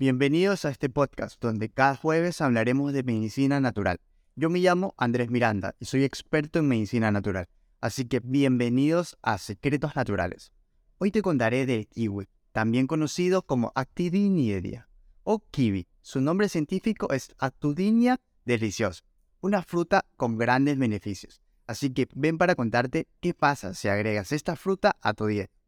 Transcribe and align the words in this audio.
Bienvenidos 0.00 0.64
a 0.64 0.70
este 0.70 0.88
podcast 0.88 1.38
donde 1.42 1.68
cada 1.68 1.94
jueves 1.94 2.40
hablaremos 2.40 2.94
de 2.94 3.02
medicina 3.02 3.60
natural. 3.60 4.00
Yo 4.34 4.48
me 4.48 4.60
llamo 4.60 4.94
Andrés 4.96 5.28
Miranda 5.28 5.74
y 5.78 5.84
soy 5.84 6.04
experto 6.04 6.58
en 6.58 6.68
medicina 6.68 7.10
natural, 7.10 7.50
así 7.82 8.06
que 8.06 8.20
bienvenidos 8.20 9.18
a 9.20 9.36
Secretos 9.36 9.94
Naturales. 9.96 10.52
Hoy 10.96 11.10
te 11.10 11.20
contaré 11.20 11.66
del 11.66 11.86
kiwi, 11.86 12.28
también 12.52 12.86
conocido 12.86 13.42
como 13.42 13.72
Actidinia 13.74 14.88
o 15.22 15.40
kiwi. 15.50 15.86
Su 16.00 16.22
nombre 16.22 16.48
científico 16.48 17.12
es 17.12 17.34
Actidinia 17.36 18.18
deliciosa, 18.46 19.04
una 19.42 19.62
fruta 19.62 20.06
con 20.16 20.38
grandes 20.38 20.78
beneficios. 20.78 21.42
Así 21.66 21.90
que 21.90 22.08
ven 22.14 22.38
para 22.38 22.54
contarte 22.54 23.06
qué 23.20 23.34
pasa 23.34 23.74
si 23.74 23.88
agregas 23.88 24.32
esta 24.32 24.56
fruta 24.56 24.96
a 25.02 25.12
tu 25.12 25.26
dieta. 25.26 25.59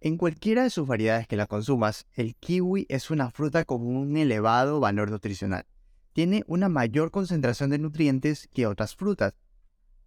En 0.00 0.18
cualquiera 0.18 0.62
de 0.62 0.70
sus 0.70 0.86
variedades 0.86 1.26
que 1.26 1.36
la 1.36 1.46
consumas, 1.46 2.06
el 2.12 2.36
kiwi 2.36 2.84
es 2.90 3.10
una 3.10 3.30
fruta 3.30 3.64
con 3.64 3.86
un 3.86 4.16
elevado 4.18 4.78
valor 4.78 5.10
nutricional. 5.10 5.64
Tiene 6.12 6.44
una 6.46 6.68
mayor 6.68 7.10
concentración 7.10 7.70
de 7.70 7.78
nutrientes 7.78 8.48
que 8.52 8.66
otras 8.66 8.94
frutas, 8.94 9.34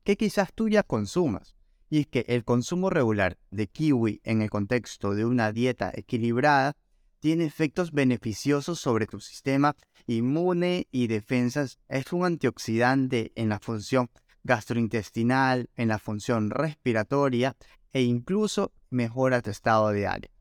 que 0.03 0.15
quizás 0.15 0.53
tú 0.53 0.69
ya 0.69 0.83
consumas. 0.83 1.55
Y 1.89 2.01
es 2.01 2.07
que 2.07 2.23
el 2.27 2.43
consumo 2.43 2.91
regular 2.91 3.39
de 3.49 3.65
kiwi 3.65 4.21
en 4.23 4.43
el 4.43 4.51
contexto 4.51 5.15
de 5.15 5.25
una 5.25 5.51
dieta 5.51 5.91
equilibrada 5.95 6.75
tiene 7.19 7.45
efectos 7.45 7.91
beneficiosos 7.91 8.79
sobre 8.79 9.07
tu 9.07 9.19
sistema 9.19 9.75
inmune 10.05 10.87
y 10.91 11.07
defensas. 11.07 11.79
Es 11.89 12.13
un 12.13 12.25
antioxidante 12.25 13.31
en 13.35 13.49
la 13.49 13.59
función 13.59 14.11
gastrointestinal, 14.43 15.69
en 15.75 15.87
la 15.87 15.97
función 15.97 16.51
respiratoria 16.51 17.55
e 17.93 18.01
incluso 18.01 18.73
mejora 18.89 19.41
tu 19.41 19.49
estado 19.49 19.89
de 19.89 20.07
ánimo. 20.07 20.33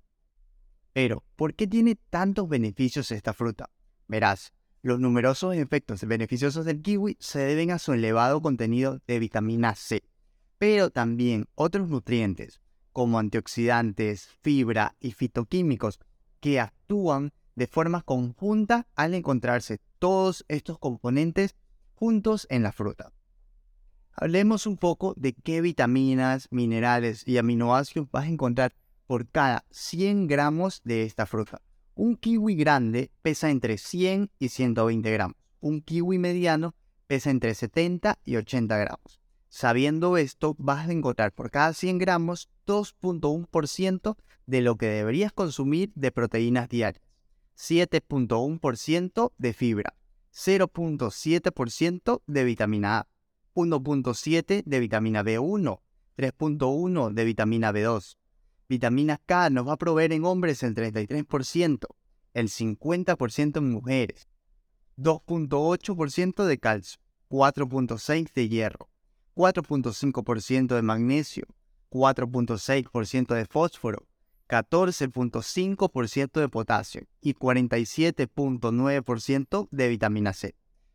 Pero, 0.93 1.25
¿por 1.37 1.55
qué 1.55 1.67
tiene 1.67 1.97
tantos 2.11 2.49
beneficios 2.49 3.11
esta 3.11 3.33
fruta? 3.33 3.71
Verás, 4.07 4.53
los 4.83 5.01
numerosos 5.01 5.55
efectos 5.55 6.05
beneficiosos 6.05 6.65
del 6.65 6.83
kiwi 6.83 7.17
se 7.21 7.41
deben 7.41 7.71
a 7.71 7.79
su 7.79 7.93
elevado 7.93 8.41
contenido 8.41 9.01
de 9.07 9.19
vitamina 9.19 9.75
C, 9.75 10.03
pero 10.59 10.91
también 10.91 11.47
otros 11.55 11.89
nutrientes 11.89 12.61
como 12.99 13.21
antioxidantes, 13.21 14.27
fibra 14.43 14.97
y 14.99 15.13
fitoquímicos 15.13 16.01
que 16.41 16.59
actúan 16.59 17.33
de 17.55 17.69
forma 17.69 18.03
conjunta 18.03 18.89
al 18.97 19.15
encontrarse 19.15 19.79
todos 20.01 20.45
estos 20.49 20.81
componentes 20.81 21.55
juntos 21.95 22.49
en 22.51 22.65
la 22.65 22.73
fruta. 22.73 23.13
Hablemos 24.21 24.67
un 24.67 24.77
poco 24.77 25.15
de 25.17 25.33
qué 25.33 25.61
vitaminas, 25.61 26.49
minerales 26.51 27.23
y 27.25 27.39
aminoácidos 27.39 28.11
vas 28.11 28.25
a 28.25 28.29
encontrar 28.29 28.75
por 29.07 29.29
cada 29.29 29.65
100 29.71 30.27
gramos 30.27 30.83
de 30.83 31.05
esta 31.05 31.25
fruta. 31.25 31.63
Un 31.95 32.17
kiwi 32.17 32.57
grande 32.57 33.13
pesa 33.23 33.49
entre 33.49 33.79
100 33.79 34.33
y 34.41 34.49
120 34.49 35.13
gramos. 35.13 35.37
Un 35.61 35.83
kiwi 35.83 36.19
mediano 36.19 36.75
pesa 37.07 37.31
entre 37.31 37.55
70 37.55 38.19
y 38.25 38.35
80 38.35 38.77
gramos. 38.77 39.21
Sabiendo 39.49 40.17
esto, 40.17 40.57
vas 40.59 40.89
a 40.89 40.93
encontrar 40.93 41.31
por 41.31 41.53
cada 41.53 41.73
100 41.73 41.99
gramos 41.99 42.51
2.1% 42.67 44.17
de 44.47 44.61
lo 44.63 44.75
que 44.75 44.87
deberías 44.87 45.33
consumir 45.33 45.93
de 45.95 46.11
proteínas 46.11 46.69
diarias, 46.69 47.05
7.1% 47.57 49.33
de 49.39 49.53
fibra, 49.53 49.95
0.7% 50.33 52.23
de 52.27 52.45
vitamina 52.45 52.99
A, 52.99 53.09
1.7 53.59 54.63
de 54.65 54.81
vitamina 54.81 55.25
B1, 55.25 55.81
3.1 56.17 57.13
de 57.13 57.25
vitamina 57.25 57.73
B2. 57.73 58.17
Vitamina 58.69 59.21
K 59.27 59.51
nos 59.51 59.67
va 59.67 59.73
a 59.73 59.79
proveer 59.79 60.13
en 60.13 60.25
hombres 60.25 60.63
el 60.63 60.77
33%, 60.77 61.89
el 62.35 62.49
50% 62.49 63.59
en 63.59 63.73
mujeres, 63.73 64.29
2.8% 64.97 66.45
de 66.45 66.59
calcio, 66.59 67.01
4.6 67.31 68.33
de 68.33 68.49
hierro, 68.49 68.89
4.5% 69.35 70.77
de 70.77 70.83
magnesio, 70.83 71.49
4.6% 71.91 73.35
de 73.35 73.45
fósforo, 73.47 74.07
14.5% 74.49 76.41
de 76.41 76.49
potasio 76.49 77.09
y 77.21 77.35
47.9% 77.35 79.69
de 79.71 79.89
vitamina 79.89 80.33
C. 80.33 80.55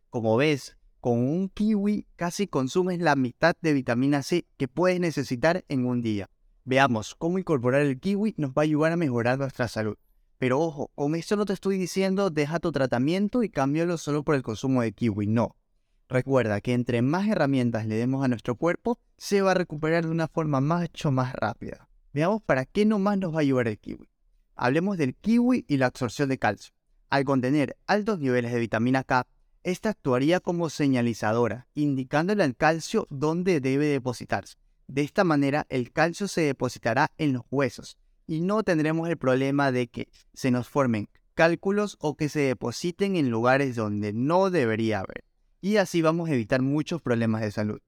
Como 0.10 0.38
ves, 0.38 0.76
con 1.04 1.20
un 1.20 1.50
kiwi 1.50 2.08
casi 2.16 2.48
consumes 2.48 3.02
la 3.02 3.18
mitad 3.18 3.58
de 3.60 3.74
vitamina 3.74 4.24
C 4.24 4.46
que 4.56 4.70
puedes 4.70 5.02
necesitar 5.02 5.66
en 5.68 5.86
un 5.86 6.02
día. 6.02 6.30
Veamos 6.64 7.14
cómo 7.16 7.38
incorporar 7.38 7.82
el 7.82 8.00
kiwi 8.00 8.36
nos 8.38 8.52
va 8.52 8.62
a 8.62 8.64
ayudar 8.64 8.94
a 8.94 8.96
mejorar 8.96 9.38
nuestra 9.38 9.68
salud. 9.68 9.98
Pero 10.38 10.62
ojo, 10.62 10.92
con 10.96 11.16
esto 11.16 11.36
no 11.36 11.44
te 11.44 11.52
estoy 11.52 11.78
diciendo 11.78 12.30
deja 12.30 12.62
tu 12.62 12.72
tratamiento 12.72 13.44
y 13.44 13.50
cámbialo 13.50 13.98
solo 13.98 14.24
por 14.24 14.36
el 14.36 14.44
consumo 14.44 14.82
de 14.82 14.94
kiwi, 14.94 15.28
no. 15.28 15.58
Recuerda 16.08 16.62
que 16.62 16.72
entre 16.72 17.02
más 17.02 17.28
herramientas 17.28 17.86
le 17.86 17.96
demos 17.96 18.24
a 18.24 18.30
nuestro 18.30 18.56
cuerpo, 18.56 18.98
se 19.18 19.42
va 19.42 19.52
a 19.52 19.56
recuperar 19.56 20.06
de 20.06 20.12
una 20.12 20.30
forma 20.30 20.62
mucho 20.62 21.12
más 21.12 21.34
rápida. 21.34 21.90
Veamos 22.14 22.42
para 22.44 22.64
qué 22.64 22.86
nomás 22.86 23.18
nos 23.18 23.34
va 23.34 23.40
a 23.40 23.42
ayudar 23.42 23.68
el 23.68 23.78
kiwi. 23.78 24.08
Hablemos 24.56 24.98
del 24.98 25.16
kiwi 25.16 25.66
y 25.68 25.76
la 25.76 25.88
absorción 25.88 26.30
de 26.30 26.38
calcio. 26.38 26.74
Al 27.10 27.26
contener 27.26 27.76
altos 27.88 28.20
niveles 28.20 28.54
de 28.54 28.60
vitamina 28.60 29.04
K, 29.04 29.28
esta 29.64 29.90
actuaría 29.90 30.40
como 30.40 30.70
señalizadora, 30.70 31.68
indicándole 31.74 32.44
al 32.44 32.56
calcio 32.56 33.08
dónde 33.10 33.60
debe 33.60 33.88
depositarse. 33.88 34.58
De 34.88 35.02
esta 35.02 35.24
manera, 35.24 35.66
el 35.70 35.92
calcio 35.92 36.28
se 36.28 36.42
depositará 36.42 37.12
en 37.18 37.34
los 37.34 37.44
huesos 37.50 37.98
y 38.28 38.42
no 38.42 38.64
tendremos 38.64 39.10
el 39.10 39.18
problema 39.18 39.72
de 39.72 39.88
que 39.88 40.10
se 40.34 40.52
nos 40.52 40.68
formen 40.68 41.10
cálculos 41.34 41.98
o 42.00 42.16
que 42.16 42.30
se 42.30 42.42
depositen 42.42 43.16
en 43.16 43.30
lugares 43.30 43.76
donde 43.76 44.14
no 44.14 44.50
debería 44.50 45.00
haber. 45.00 45.24
Y 45.62 45.78
así 45.78 46.02
vamos 46.02 46.30
a 46.30 46.34
evitar 46.34 46.62
muchos 46.62 47.02
problemas 47.02 47.42
de 47.42 47.52
salud. 47.52 47.80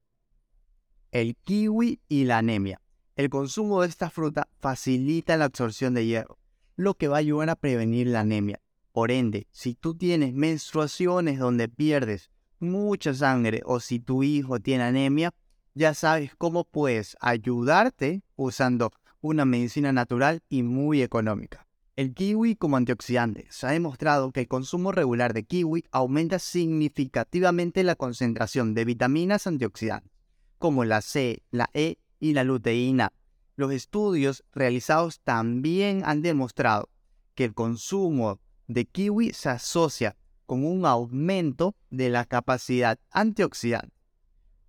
El 1.12 1.36
kiwi 1.36 2.00
y 2.08 2.24
la 2.24 2.38
anemia. 2.38 2.80
El 3.14 3.30
consumo 3.30 3.82
de 3.82 3.88
esta 3.88 4.10
fruta 4.10 4.48
facilita 4.58 5.36
la 5.36 5.46
absorción 5.46 5.94
de 5.94 6.06
hierro, 6.06 6.38
lo 6.76 6.94
que 6.94 7.08
va 7.08 7.16
a 7.16 7.20
ayudar 7.20 7.50
a 7.50 7.56
prevenir 7.56 8.08
la 8.08 8.20
anemia. 8.20 8.60
Por 8.96 9.10
ende, 9.10 9.46
si 9.50 9.74
tú 9.74 9.94
tienes 9.94 10.32
menstruaciones 10.32 11.38
donde 11.38 11.68
pierdes 11.68 12.30
mucha 12.60 13.12
sangre 13.12 13.60
o 13.66 13.78
si 13.78 14.00
tu 14.00 14.22
hijo 14.22 14.58
tiene 14.58 14.84
anemia, 14.84 15.34
ya 15.74 15.92
sabes 15.92 16.34
cómo 16.34 16.64
puedes 16.64 17.14
ayudarte 17.20 18.22
usando 18.36 18.92
una 19.20 19.44
medicina 19.44 19.92
natural 19.92 20.40
y 20.48 20.62
muy 20.62 21.02
económica. 21.02 21.66
El 21.96 22.14
kiwi 22.14 22.56
como 22.56 22.78
antioxidante. 22.78 23.46
Se 23.50 23.66
ha 23.66 23.72
demostrado 23.72 24.32
que 24.32 24.40
el 24.40 24.48
consumo 24.48 24.92
regular 24.92 25.34
de 25.34 25.44
kiwi 25.44 25.84
aumenta 25.90 26.38
significativamente 26.38 27.84
la 27.84 27.96
concentración 27.96 28.72
de 28.72 28.86
vitaminas 28.86 29.46
antioxidantes, 29.46 30.10
como 30.56 30.86
la 30.86 31.02
C, 31.02 31.42
la 31.50 31.68
E 31.74 31.98
y 32.18 32.32
la 32.32 32.44
luteína. 32.44 33.12
Los 33.56 33.72
estudios 33.72 34.42
realizados 34.54 35.20
también 35.20 36.00
han 36.06 36.22
demostrado 36.22 36.88
que 37.34 37.44
el 37.44 37.52
consumo 37.52 38.40
de 38.66 38.84
kiwi 38.84 39.32
se 39.32 39.50
asocia 39.50 40.16
con 40.46 40.64
un 40.64 40.86
aumento 40.86 41.74
de 41.90 42.08
la 42.08 42.24
capacidad 42.24 42.98
antioxidante. 43.10 43.94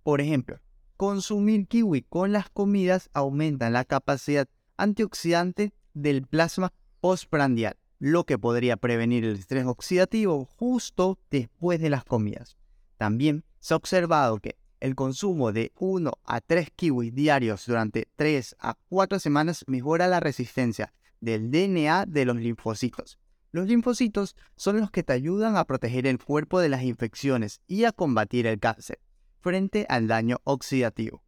Por 0.02 0.20
ejemplo, 0.20 0.60
consumir 0.96 1.66
kiwi 1.68 2.02
con 2.02 2.32
las 2.32 2.50
comidas 2.50 3.10
aumenta 3.12 3.70
la 3.70 3.84
capacidad 3.84 4.48
antioxidante 4.76 5.72
del 5.94 6.26
plasma 6.26 6.72
postprandial, 7.00 7.76
lo 7.98 8.24
que 8.24 8.38
podría 8.38 8.76
prevenir 8.76 9.24
el 9.24 9.36
estrés 9.36 9.66
oxidativo 9.66 10.44
justo 10.44 11.18
después 11.30 11.80
de 11.80 11.90
las 11.90 12.04
comidas. 12.04 12.56
También 12.96 13.44
se 13.60 13.74
ha 13.74 13.76
observado 13.76 14.38
que 14.38 14.56
el 14.80 14.94
consumo 14.94 15.52
de 15.52 15.72
1 15.76 16.12
a 16.24 16.40
3 16.40 16.70
kiwis 16.74 17.14
diarios 17.14 17.66
durante 17.66 18.08
3 18.16 18.56
a 18.60 18.74
4 18.88 19.18
semanas 19.18 19.64
mejora 19.66 20.06
la 20.06 20.20
resistencia 20.20 20.92
del 21.20 21.50
DNA 21.50 22.06
de 22.06 22.24
los 22.24 22.36
linfocitos, 22.36 23.18
los 23.50 23.66
linfocitos 23.66 24.36
son 24.56 24.80
los 24.80 24.90
que 24.90 25.02
te 25.02 25.12
ayudan 25.12 25.56
a 25.56 25.64
proteger 25.64 26.06
el 26.06 26.22
cuerpo 26.22 26.60
de 26.60 26.68
las 26.68 26.82
infecciones 26.82 27.60
y 27.66 27.84
a 27.84 27.92
combatir 27.92 28.46
el 28.46 28.60
cáncer 28.60 29.00
frente 29.40 29.86
al 29.88 30.08
daño 30.08 30.38
oxidativo. 30.44 31.22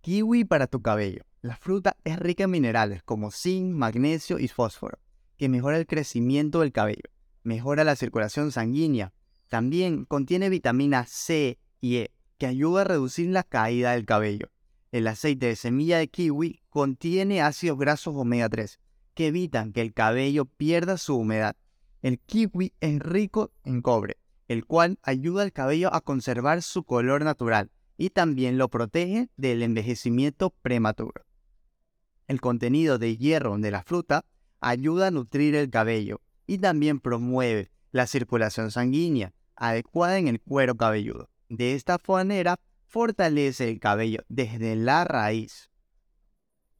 Kiwi 0.00 0.44
para 0.44 0.66
tu 0.66 0.80
cabello. 0.80 1.24
La 1.42 1.56
fruta 1.56 1.96
es 2.04 2.18
rica 2.18 2.44
en 2.44 2.50
minerales 2.50 3.02
como 3.02 3.30
zinc, 3.30 3.74
magnesio 3.74 4.38
y 4.38 4.48
fósforo, 4.48 4.98
que 5.36 5.48
mejora 5.48 5.78
el 5.78 5.86
crecimiento 5.86 6.60
del 6.60 6.72
cabello, 6.72 7.10
mejora 7.42 7.84
la 7.84 7.96
circulación 7.96 8.52
sanguínea. 8.52 9.12
También 9.48 10.04
contiene 10.04 10.48
vitamina 10.48 11.06
C 11.06 11.58
y 11.80 11.96
E, 11.96 12.12
que 12.38 12.46
ayuda 12.46 12.82
a 12.82 12.84
reducir 12.84 13.30
la 13.30 13.42
caída 13.42 13.92
del 13.92 14.06
cabello. 14.06 14.50
El 14.92 15.06
aceite 15.06 15.46
de 15.46 15.56
semilla 15.56 15.98
de 15.98 16.08
kiwi 16.08 16.60
contiene 16.68 17.42
ácidos 17.42 17.78
grasos 17.78 18.14
omega 18.16 18.48
3, 18.48 18.78
que 19.14 19.28
evitan 19.28 19.72
que 19.72 19.80
el 19.80 19.92
cabello 19.92 20.44
pierda 20.44 20.96
su 20.96 21.16
humedad. 21.16 21.56
El 22.02 22.18
kiwi 22.18 22.72
es 22.80 22.98
rico 23.00 23.52
en 23.64 23.82
cobre, 23.82 24.16
el 24.48 24.64
cual 24.64 24.98
ayuda 25.02 25.42
al 25.42 25.52
cabello 25.52 25.92
a 25.94 26.00
conservar 26.00 26.62
su 26.62 26.84
color 26.84 27.24
natural 27.24 27.70
y 27.96 28.10
también 28.10 28.56
lo 28.56 28.68
protege 28.68 29.28
del 29.36 29.62
envejecimiento 29.62 30.50
prematuro. 30.62 31.24
El 32.26 32.40
contenido 32.40 32.98
de 32.98 33.16
hierro 33.16 33.58
de 33.58 33.70
la 33.70 33.82
fruta 33.82 34.24
ayuda 34.60 35.08
a 35.08 35.10
nutrir 35.10 35.54
el 35.54 35.68
cabello 35.68 36.20
y 36.46 36.58
también 36.58 37.00
promueve 37.00 37.70
la 37.92 38.06
circulación 38.06 38.70
sanguínea 38.70 39.32
adecuada 39.56 40.18
en 40.18 40.28
el 40.28 40.40
cuero 40.40 40.74
cabelludo. 40.76 41.28
De 41.48 41.74
esta 41.74 41.98
manera, 42.08 42.58
fortalece 42.86 43.68
el 43.68 43.78
cabello 43.78 44.22
desde 44.28 44.74
la 44.74 45.04
raíz. 45.04 45.69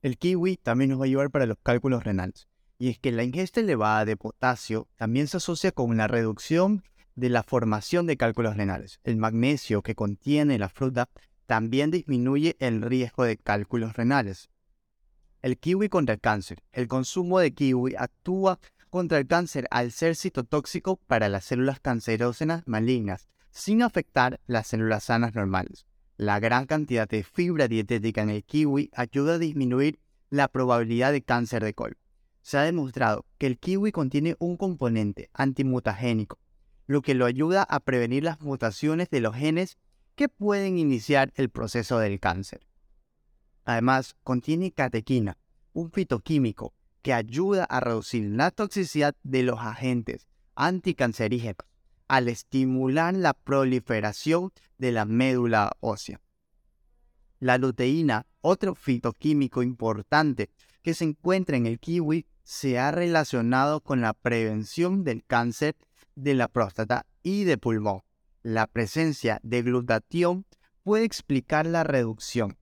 El 0.03 0.17
kiwi 0.17 0.57
también 0.57 0.91
nos 0.91 1.01
va 1.01 1.05
a 1.05 1.07
ayudar 1.07 1.31
para 1.31 1.47
los 1.47 1.59
cálculos 1.63 2.05
renales. 2.05 2.49
Y 2.79 2.89
es 2.89 2.99
que 2.99 3.13
la 3.13 3.23
ingesta 3.23 3.61
elevada 3.61 4.07
de 4.07 4.17
potasio 4.17 4.89
también 4.97 5.29
se 5.29 5.37
asocia 5.37 5.73
con 5.73 5.95
la 5.99 6.09
reducción 6.09 6.83
de 7.15 7.29
la 7.29 7.43
formación 7.43 8.07
de 8.07 8.17
cálculos 8.17 8.57
renales. 8.57 9.01
El 9.05 9.19
magnesio 9.19 9.83
que 9.83 9.95
contiene 9.95 10.59
la 10.59 10.71
fruta 10.71 11.11
también 11.45 11.91
disminuye 11.91 12.57
el 12.61 12.81
riesgo 12.81 13.25
de 13.25 13.37
cálculos 13.37 13.95
renales. 13.95 14.49
El 15.43 15.59
kiwi 15.59 15.91
contra 15.91 16.15
el 16.15 16.21
cáncer. 16.21 16.63
El 16.73 16.89
consumo 16.89 17.39
de 17.39 17.53
kiwi 17.53 17.95
actúa 17.99 18.59
contra 18.89 19.19
el 19.19 19.27
cáncer 19.27 19.67
al 19.71 19.93
ser 19.93 20.17
citotóxico 20.17 20.97
para 20.97 21.29
las 21.29 21.45
células 21.45 21.81
cancerógenas 21.81 22.63
malignas, 22.67 23.29
sin 23.51 23.83
afectar 23.83 24.41
las 24.47 24.69
células 24.69 25.05
sanas 25.05 25.35
normales. 25.35 25.87
La 26.21 26.39
gran 26.39 26.67
cantidad 26.67 27.09
de 27.09 27.23
fibra 27.23 27.67
dietética 27.67 28.21
en 28.21 28.29
el 28.29 28.45
kiwi 28.45 28.91
ayuda 28.93 29.37
a 29.37 29.39
disminuir 29.39 30.01
la 30.29 30.49
probabilidad 30.49 31.13
de 31.13 31.23
cáncer 31.23 31.65
de 31.65 31.73
colon. 31.73 31.97
Se 32.43 32.59
ha 32.59 32.63
demostrado 32.63 33.25
que 33.39 33.47
el 33.47 33.59
kiwi 33.59 33.91
contiene 33.91 34.37
un 34.39 34.59
componente 34.59 35.31
antimutagénico, 35.33 36.39
lo 36.87 37.01
que 37.01 37.15
lo 37.15 37.25
ayuda 37.25 37.63
a 37.63 37.81
prevenir 37.81 38.23
las 38.23 38.39
mutaciones 38.43 39.09
de 39.09 39.23
los 39.23 39.35
genes 39.35 39.79
que 40.15 40.29
pueden 40.29 40.77
iniciar 40.77 41.33
el 41.37 41.49
proceso 41.49 41.99
del 41.99 42.21
cáncer. 42.21 42.67
Además, 43.65 44.15
contiene 44.23 44.73
catequina, 44.73 45.39
un 45.73 45.91
fitoquímico 45.91 46.75
que 47.01 47.15
ayuda 47.15 47.65
a 47.65 47.81
reducir 47.81 48.29
la 48.29 48.51
toxicidad 48.51 49.17
de 49.23 49.43
los 49.43 49.59
agentes 49.59 50.29
anticancerígenos 50.55 51.70
al 52.11 52.27
estimular 52.27 53.15
la 53.15 53.35
proliferación 53.35 54.51
de 54.79 54.91
la 54.91 55.05
médula 55.05 55.71
ósea. 55.79 56.21
La 57.39 57.57
luteína, 57.57 58.27
otro 58.41 58.75
fitoquímico 58.75 59.63
importante 59.63 60.51
que 60.83 60.93
se 60.93 61.05
encuentra 61.05 61.57
en 61.57 61.67
el 61.67 61.79
kiwi, 61.79 62.27
se 62.43 62.81
ha 62.81 62.91
relacionado 62.91 63.81
con 63.81 64.01
la 64.01 64.13
prevención 64.13 65.05
del 65.05 65.25
cáncer 65.25 65.77
de 66.17 66.35
la 66.35 66.49
próstata 66.49 67.07
y 67.23 67.45
de 67.45 67.59
pulmón. 67.59 68.03
La 68.43 68.67
presencia 68.67 69.39
de 69.45 69.63
glutatión 69.63 70.47
puede 70.83 71.05
explicar 71.05 71.65
la 71.65 71.85
reducción. 71.85 72.59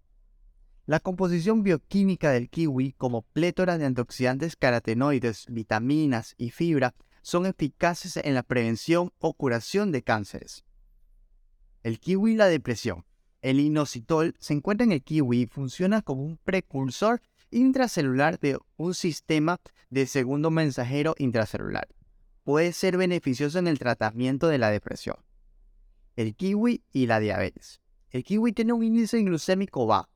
La 0.85 1.01
composición 1.01 1.63
bioquímica 1.63 2.33
del 2.33 2.51
kiwi, 2.51 2.93
como 2.99 3.23
plétora 3.23 3.79
de 3.79 3.87
antioxidantes 3.87 4.57
carotenoides, 4.57 5.47
vitaminas 5.49 6.35
y 6.37 6.51
fibra, 6.51 6.95
son 7.29 7.45
eficaces 7.45 8.17
en 8.17 8.33
la 8.33 8.43
prevención 8.43 9.13
o 9.19 9.35
curación 9.35 9.93
de 9.93 10.03
cánceres. 10.03 10.65
El 11.83 12.01
kiwi 12.01 12.33
y 12.33 12.37
la 12.37 12.47
depresión. 12.47 13.05
El 13.43 13.61
inositol 13.61 14.35
se 14.39 14.55
encuentra 14.55 14.87
en 14.87 14.93
el 14.93 15.03
kiwi 15.03 15.43
y 15.43 15.47
funciona 15.47 16.01
como 16.01 16.23
un 16.23 16.39
precursor 16.39 17.21
intracelular 17.51 18.41
de 18.41 18.59
un 18.79 18.95
sistema 18.95 19.61
de 19.91 20.07
segundo 20.07 20.51
mensajero 20.51 21.15
intracelular. 21.19 21.87
Puede 22.45 22.73
ser 22.73 22.97
beneficioso 22.97 23.59
en 23.59 23.69
el 23.69 23.79
tratamiento 23.79 24.49
de 24.49 24.57
la 24.57 24.71
depresión 24.71 25.17
el 26.17 26.35
kiwi 26.35 26.83
y 26.95 27.07
la 27.09 27.21
diabetes. 27.21 27.83
El 28.09 28.25
kiwi 28.25 28.55
tiene 28.55 28.73
un 28.73 28.83
índice 28.83 29.23
glucémico 29.23 29.87
bajo, 29.87 30.09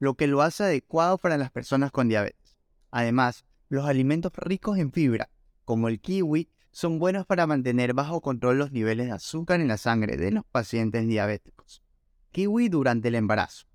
lo 0.00 0.14
que 0.14 0.26
lo 0.26 0.42
hace 0.42 0.64
adecuado 0.64 1.18
para 1.18 1.38
las 1.38 1.52
personas 1.52 1.92
con 1.92 2.08
diabetes. 2.08 2.58
Además, 2.90 3.44
los 3.68 3.86
alimentos 3.86 4.32
ricos 4.34 4.76
en 4.76 4.90
fibra, 4.90 5.30
como 5.68 5.88
el 5.88 6.00
kiwi, 6.00 6.48
son 6.70 6.98
buenos 6.98 7.26
para 7.26 7.46
mantener 7.46 7.92
bajo 7.92 8.22
control 8.22 8.56
los 8.56 8.72
niveles 8.72 9.08
de 9.08 9.12
azúcar 9.12 9.60
en 9.60 9.68
la 9.68 9.76
sangre 9.76 10.16
de 10.16 10.30
los 10.30 10.46
pacientes 10.46 11.06
diabéticos. 11.06 11.82
Kiwi 12.32 12.70
durante 12.70 13.08
el 13.08 13.16
embarazo. 13.16 13.66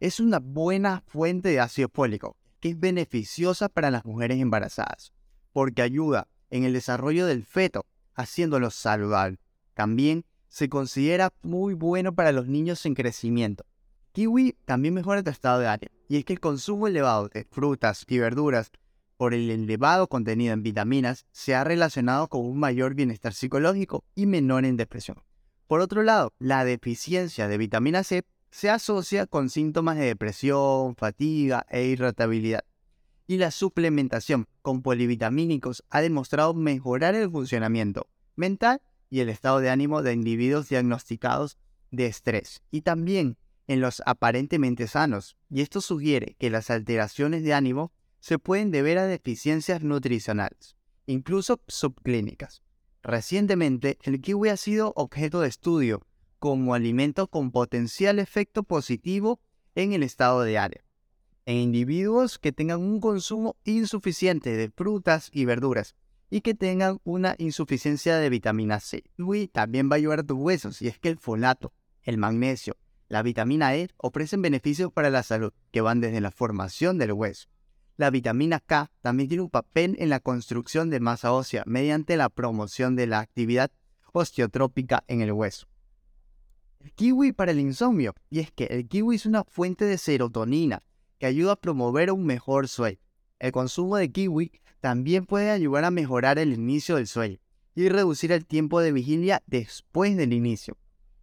Es 0.00 0.18
una 0.18 0.40
buena 0.40 1.04
fuente 1.06 1.50
de 1.50 1.60
ácido 1.60 1.88
fólico 1.88 2.36
que 2.58 2.70
es 2.70 2.80
beneficiosa 2.80 3.68
para 3.68 3.92
las 3.92 4.04
mujeres 4.04 4.40
embarazadas, 4.40 5.12
porque 5.52 5.82
ayuda 5.82 6.26
en 6.50 6.64
el 6.64 6.72
desarrollo 6.72 7.26
del 7.26 7.44
feto, 7.44 7.86
haciéndolo 8.16 8.72
saludable. 8.72 9.38
También 9.74 10.24
se 10.48 10.68
considera 10.68 11.32
muy 11.42 11.74
bueno 11.74 12.12
para 12.12 12.32
los 12.32 12.48
niños 12.48 12.84
en 12.86 12.94
crecimiento. 12.94 13.64
Kiwi 14.10 14.56
también 14.64 14.94
mejora 14.94 15.22
tu 15.22 15.30
estado 15.30 15.60
de 15.60 15.68
ánimo, 15.68 15.94
y 16.08 16.16
es 16.16 16.24
que 16.24 16.32
el 16.32 16.40
consumo 16.40 16.88
elevado 16.88 17.28
de 17.28 17.44
frutas 17.44 18.04
y 18.08 18.18
verduras 18.18 18.72
por 19.16 19.34
el 19.34 19.50
elevado 19.50 20.08
contenido 20.08 20.52
en 20.52 20.62
vitaminas 20.62 21.26
se 21.32 21.54
ha 21.54 21.64
relacionado 21.64 22.28
con 22.28 22.44
un 22.44 22.58
mayor 22.58 22.94
bienestar 22.94 23.32
psicológico 23.32 24.04
y 24.14 24.26
menor 24.26 24.64
en 24.64 24.76
depresión. 24.76 25.22
Por 25.66 25.80
otro 25.80 26.02
lado, 26.02 26.32
la 26.38 26.64
deficiencia 26.64 27.48
de 27.48 27.58
vitamina 27.58 28.04
C 28.04 28.24
se 28.50 28.70
asocia 28.70 29.26
con 29.26 29.50
síntomas 29.50 29.96
de 29.96 30.06
depresión, 30.06 30.94
fatiga 30.96 31.66
e 31.68 31.84
irritabilidad. 31.84 32.64
Y 33.26 33.38
la 33.38 33.50
suplementación 33.50 34.46
con 34.62 34.82
polivitamínicos 34.82 35.82
ha 35.90 36.00
demostrado 36.00 36.54
mejorar 36.54 37.14
el 37.14 37.30
funcionamiento 37.30 38.06
mental 38.36 38.80
y 39.10 39.20
el 39.20 39.28
estado 39.28 39.60
de 39.60 39.70
ánimo 39.70 40.02
de 40.02 40.12
individuos 40.12 40.68
diagnosticados 40.68 41.58
de 41.90 42.06
estrés 42.06 42.62
y 42.70 42.82
también 42.82 43.36
en 43.66 43.80
los 43.80 44.02
aparentemente 44.06 44.86
sanos, 44.86 45.36
y 45.50 45.60
esto 45.60 45.80
sugiere 45.80 46.36
que 46.38 46.50
las 46.50 46.70
alteraciones 46.70 47.42
de 47.42 47.54
ánimo 47.54 47.92
se 48.26 48.40
pueden 48.40 48.72
deber 48.72 48.98
a 48.98 49.06
deficiencias 49.06 49.84
nutricionales, 49.84 50.74
incluso 51.06 51.62
subclínicas. 51.68 52.60
Recientemente, 53.04 53.98
el 54.02 54.20
kiwi 54.20 54.48
ha 54.48 54.56
sido 54.56 54.92
objeto 54.96 55.42
de 55.42 55.48
estudio 55.48 56.02
como 56.40 56.74
alimento 56.74 57.28
con 57.28 57.52
potencial 57.52 58.18
efecto 58.18 58.64
positivo 58.64 59.38
en 59.76 59.92
el 59.92 60.02
estado 60.02 60.42
de 60.42 60.58
ánimo, 60.58 60.82
en 61.44 61.58
individuos 61.58 62.40
que 62.40 62.50
tengan 62.50 62.80
un 62.80 62.98
consumo 62.98 63.54
insuficiente 63.62 64.56
de 64.56 64.70
frutas 64.70 65.30
y 65.32 65.44
verduras, 65.44 65.94
y 66.28 66.40
que 66.40 66.54
tengan 66.54 66.98
una 67.04 67.36
insuficiencia 67.38 68.16
de 68.16 68.28
vitamina 68.28 68.80
C. 68.80 69.04
Y 69.16 69.46
también 69.46 69.88
va 69.88 69.94
a 69.94 69.98
ayudar 69.98 70.18
a 70.18 70.24
tus 70.24 70.36
huesos 70.36 70.82
y 70.82 70.88
es 70.88 70.98
que 70.98 71.10
el 71.10 71.18
folato, 71.18 71.72
el 72.02 72.18
magnesio, 72.18 72.76
la 73.06 73.22
vitamina 73.22 73.76
E 73.76 73.88
ofrecen 73.98 74.42
beneficios 74.42 74.90
para 74.92 75.10
la 75.10 75.22
salud 75.22 75.52
que 75.70 75.80
van 75.80 76.00
desde 76.00 76.20
la 76.20 76.32
formación 76.32 76.98
del 76.98 77.12
hueso. 77.12 77.46
La 77.96 78.10
vitamina 78.10 78.60
K 78.60 78.90
también 79.00 79.28
tiene 79.28 79.42
un 79.42 79.50
papel 79.50 79.96
en 79.98 80.10
la 80.10 80.20
construcción 80.20 80.90
de 80.90 81.00
masa 81.00 81.32
ósea 81.32 81.62
mediante 81.66 82.18
la 82.18 82.28
promoción 82.28 82.94
de 82.94 83.06
la 83.06 83.20
actividad 83.20 83.70
osteotrópica 84.12 85.04
en 85.08 85.22
el 85.22 85.32
hueso. 85.32 85.66
El 86.80 86.92
kiwi 86.92 87.32
para 87.32 87.52
el 87.52 87.60
insomnio, 87.60 88.14
y 88.28 88.40
es 88.40 88.52
que 88.52 88.64
el 88.64 88.86
kiwi 88.86 89.16
es 89.16 89.24
una 89.24 89.44
fuente 89.44 89.86
de 89.86 89.96
serotonina 89.96 90.82
que 91.18 91.26
ayuda 91.26 91.52
a 91.52 91.56
promover 91.56 92.12
un 92.12 92.26
mejor 92.26 92.68
sueño. 92.68 92.98
El 93.38 93.52
consumo 93.52 93.96
de 93.96 94.12
kiwi 94.12 94.52
también 94.80 95.24
puede 95.24 95.50
ayudar 95.50 95.84
a 95.84 95.90
mejorar 95.90 96.38
el 96.38 96.52
inicio 96.52 96.96
del 96.96 97.06
sueño 97.06 97.38
y 97.74 97.88
reducir 97.88 98.30
el 98.30 98.46
tiempo 98.46 98.80
de 98.80 98.92
vigilia 98.92 99.42
después 99.46 100.16
del 100.16 100.32
inicio. 100.32 100.76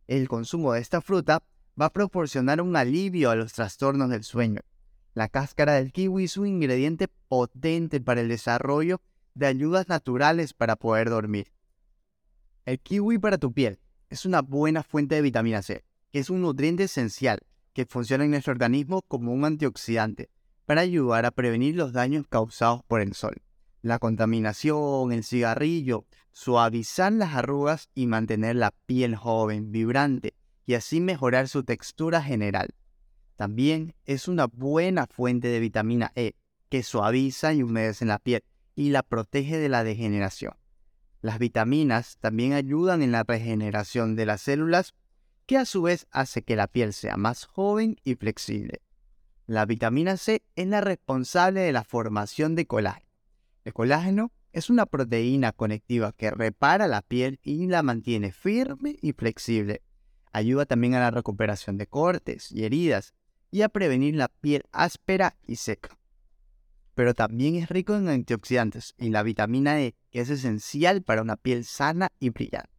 El 0.07 0.27
consumo 0.27 0.73
de 0.73 0.81
esta 0.81 1.01
fruta 1.01 1.43
va 1.79 1.85
a 1.85 1.93
proporcionar 1.93 2.61
un 2.61 2.75
alivio 2.75 3.29
a 3.29 3.35
los 3.35 3.53
trastornos 3.53 4.09
del 4.09 4.23
sueño. 4.23 4.61
La 5.13 5.29
cáscara 5.29 5.73
del 5.73 5.91
kiwi 5.91 6.23
es 6.23 6.37
un 6.37 6.47
ingrediente 6.47 7.07
potente 7.27 8.01
para 8.01 8.21
el 8.21 8.29
desarrollo 8.29 8.99
de 9.35 9.45
ayudas 9.45 9.87
naturales 9.87 10.53
para 10.53 10.75
poder 10.75 11.09
dormir. 11.09 11.53
El 12.65 12.79
kiwi 12.79 13.19
para 13.19 13.37
tu 13.37 13.53
piel 13.53 13.79
es 14.09 14.25
una 14.25 14.41
buena 14.41 14.81
fuente 14.81 15.15
de 15.15 15.21
vitamina 15.21 15.61
C, 15.61 15.85
que 16.11 16.19
es 16.19 16.31
un 16.31 16.41
nutriente 16.41 16.85
esencial 16.85 17.39
que 17.73 17.85
funciona 17.85 18.23
en 18.23 18.31
nuestro 18.31 18.53
organismo 18.53 19.03
como 19.03 19.33
un 19.33 19.45
antioxidante 19.45 20.29
para 20.65 20.81
ayudar 20.81 21.25
a 21.25 21.31
prevenir 21.31 21.75
los 21.75 21.93
daños 21.93 22.25
causados 22.27 22.83
por 22.83 23.01
el 23.01 23.13
sol. 23.13 23.41
La 23.81 23.99
contaminación, 23.99 25.11
el 25.11 25.23
cigarrillo, 25.23 26.05
suavizar 26.31 27.11
las 27.11 27.35
arrugas 27.35 27.89
y 27.93 28.07
mantener 28.07 28.55
la 28.55 28.71
piel 28.85 29.15
joven, 29.15 29.71
vibrante 29.71 30.33
y 30.65 30.73
así 30.73 31.01
mejorar 31.01 31.49
su 31.49 31.63
textura 31.63 32.23
general. 32.23 32.73
También 33.43 33.93
es 34.05 34.29
una 34.29 34.45
buena 34.45 35.05
fuente 35.05 35.49
de 35.49 35.59
vitamina 35.59 36.13
E 36.15 36.35
que 36.69 36.81
suaviza 36.81 37.51
y 37.51 37.61
humedece 37.61 38.05
la 38.05 38.17
piel 38.17 38.41
y 38.73 38.91
la 38.91 39.03
protege 39.03 39.57
de 39.57 39.67
la 39.67 39.83
degeneración. 39.83 40.53
Las 41.19 41.39
vitaminas 41.39 42.17
también 42.21 42.53
ayudan 42.53 43.01
en 43.01 43.11
la 43.11 43.23
regeneración 43.23 44.15
de 44.15 44.25
las 44.25 44.39
células 44.43 44.93
que 45.45 45.57
a 45.57 45.65
su 45.65 45.81
vez 45.81 46.07
hace 46.09 46.43
que 46.43 46.55
la 46.55 46.67
piel 46.67 46.93
sea 46.93 47.17
más 47.17 47.43
joven 47.43 47.97
y 48.05 48.15
flexible. 48.15 48.81
La 49.45 49.65
vitamina 49.65 50.15
C 50.15 50.41
es 50.55 50.67
la 50.67 50.79
responsable 50.79 51.59
de 51.59 51.73
la 51.73 51.83
formación 51.83 52.55
de 52.55 52.65
colágeno. 52.65 53.11
El 53.65 53.73
colágeno 53.73 54.31
es 54.53 54.69
una 54.69 54.85
proteína 54.85 55.51
conectiva 55.51 56.13
que 56.13 56.31
repara 56.31 56.87
la 56.87 57.01
piel 57.01 57.41
y 57.43 57.67
la 57.67 57.83
mantiene 57.83 58.31
firme 58.31 58.95
y 59.01 59.11
flexible. 59.11 59.81
Ayuda 60.31 60.65
también 60.65 60.93
a 60.93 61.01
la 61.01 61.11
recuperación 61.11 61.77
de 61.77 61.87
cortes 61.87 62.49
y 62.49 62.63
heridas 62.63 63.13
y 63.53 63.61
a 63.61 63.69
prevenir 63.69 64.15
la 64.15 64.29
piel 64.29 64.63
áspera 64.71 65.37
y 65.45 65.57
seca. 65.57 65.95
pero 66.95 67.13
también 67.13 67.55
es 67.55 67.69
rico 67.69 67.95
en 67.95 68.07
antioxidantes 68.07 68.95
y 68.97 69.09
la 69.09 69.21
vitamina 69.21 69.79
E, 69.79 69.95
que 70.11 70.21
es 70.21 70.29
esencial 70.29 71.03
para 71.03 71.21
una 71.21 71.37
piel 71.37 71.63
sana 71.63 72.09
y 72.19 72.31
brillante. 72.31 72.69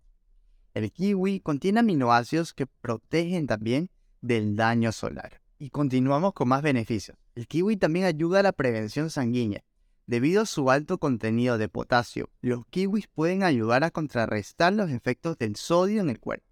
El 0.72 0.90
kiwi 0.90 1.40
contiene 1.40 1.80
aminoácidos 1.80 2.54
que 2.54 2.66
protegen 2.66 3.46
también 3.46 3.90
del 4.20 4.56
daño 4.56 4.90
solar. 4.90 5.40
Y 5.58 5.70
continuamos 5.70 6.32
con 6.32 6.48
más 6.48 6.62
beneficios. 6.62 7.16
El 7.36 7.46
kiwi 7.46 7.76
también 7.76 8.04
ayuda 8.04 8.40
a 8.40 8.44
la 8.44 8.52
prevención 8.52 9.10
sanguínea. 9.10 9.64
Debido 10.06 10.42
a 10.42 10.46
su 10.46 10.70
alto 10.70 10.98
contenido 10.98 11.56
de 11.56 11.68
potasio, 11.68 12.30
los 12.40 12.66
kiwis 12.66 13.06
pueden 13.06 13.42
ayudar 13.42 13.84
a 13.84 13.90
contrarrestar 13.90 14.72
los 14.72 14.90
efectos 14.90 15.38
del 15.38 15.54
sodio 15.54 16.00
en 16.00 16.10
el 16.10 16.18
cuerpo. 16.18 16.46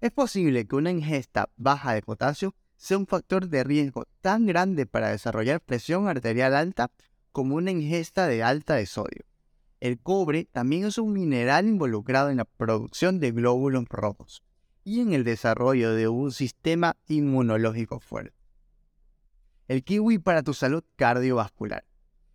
Es 0.00 0.10
posible 0.10 0.66
que 0.66 0.76
una 0.76 0.90
ingesta 0.90 1.50
baja 1.56 1.92
de 1.92 2.02
potasio 2.02 2.54
sea 2.78 2.96
un 2.96 3.06
factor 3.06 3.48
de 3.48 3.64
riesgo 3.64 4.06
tan 4.22 4.46
grande 4.46 4.86
para 4.86 5.10
desarrollar 5.10 5.60
presión 5.60 6.08
arterial 6.08 6.54
alta 6.54 6.90
como 7.32 7.56
una 7.56 7.72
ingesta 7.72 8.26
de 8.26 8.42
alta 8.42 8.76
de 8.76 8.86
sodio. 8.86 9.24
El 9.80 9.98
cobre 9.98 10.46
también 10.50 10.86
es 10.86 10.96
un 10.96 11.12
mineral 11.12 11.66
involucrado 11.66 12.30
en 12.30 12.38
la 12.38 12.44
producción 12.44 13.20
de 13.20 13.32
glóbulos 13.32 13.84
rojos 13.88 14.42
y 14.84 15.00
en 15.00 15.12
el 15.12 15.24
desarrollo 15.24 15.92
de 15.92 16.08
un 16.08 16.32
sistema 16.32 16.96
inmunológico 17.08 18.00
fuerte. 18.00 18.34
El 19.66 19.84
kiwi 19.84 20.18
para 20.18 20.42
tu 20.42 20.54
salud 20.54 20.82
cardiovascular. 20.96 21.84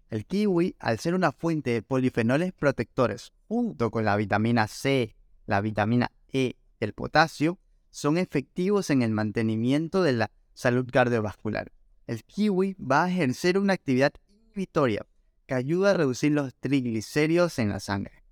El 0.09 0.25
kiwi, 0.25 0.75
al 0.77 1.00
ser 1.00 1.15
una 1.15 1.31
fuente 1.31 1.71
de 1.71 1.81
polifenoles 1.81 2.53
protectores, 2.53 3.33
junto 3.47 3.89
con 3.89 4.05
la 4.05 4.15
vitamina 4.15 4.67
C, 4.67 5.15
la 5.47 5.59
vitamina 5.59 6.12
E 6.31 6.39
y 6.39 6.55
el 6.79 6.93
potasio, 6.93 7.57
son 7.93 8.17
efectivos 8.17 8.89
en 8.89 9.03
el 9.03 9.12
mantenimiento 9.12 10.01
de 10.01 10.13
la 10.13 10.31
salud 10.55 10.89
cardiovascular. 10.91 11.71
El 12.07 12.23
kiwi 12.23 12.73
va 12.73 13.03
a 13.03 13.09
ejercer 13.09 13.59
una 13.59 13.73
actividad 13.73 14.13
inhibitoria 14.27 15.05
que 15.45 15.53
ayuda 15.53 15.91
a 15.91 15.93
reducir 15.93 16.31
los 16.31 16.55
triglicéridos 16.55 17.59
en 17.59 17.69
la 17.69 17.79
sangre. 17.79 18.23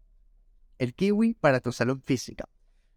El 0.80 0.96
kiwi 0.96 1.36
para 1.36 1.60
tu 1.60 1.72
salud 1.72 2.00
física. 2.04 2.50